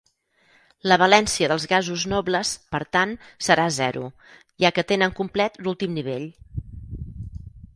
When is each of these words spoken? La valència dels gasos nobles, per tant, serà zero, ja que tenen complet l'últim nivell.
La 0.91 0.95
valència 1.01 1.49
dels 1.51 1.67
gasos 1.73 2.05
nobles, 2.13 2.53
per 2.75 2.81
tant, 2.97 3.13
serà 3.49 3.67
zero, 3.75 4.07
ja 4.65 4.73
que 4.79 4.87
tenen 4.93 5.15
complet 5.21 5.61
l'últim 5.65 5.95
nivell. 5.99 6.27